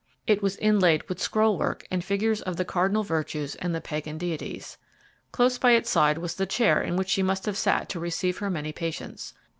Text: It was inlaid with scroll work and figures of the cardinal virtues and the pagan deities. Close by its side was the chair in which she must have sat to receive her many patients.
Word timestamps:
It 0.25 0.41
was 0.41 0.55
inlaid 0.57 1.07
with 1.07 1.21
scroll 1.21 1.59
work 1.59 1.85
and 1.91 2.03
figures 2.03 2.41
of 2.41 2.55
the 2.57 2.65
cardinal 2.65 3.03
virtues 3.03 3.53
and 3.57 3.75
the 3.75 3.79
pagan 3.81 4.17
deities. 4.17 4.79
Close 5.31 5.59
by 5.59 5.73
its 5.73 5.91
side 5.91 6.17
was 6.17 6.33
the 6.33 6.47
chair 6.47 6.81
in 6.81 6.95
which 6.95 7.09
she 7.09 7.21
must 7.21 7.45
have 7.45 7.55
sat 7.55 7.87
to 7.89 7.99
receive 7.99 8.39
her 8.39 8.49
many 8.49 8.71
patients. 8.71 9.35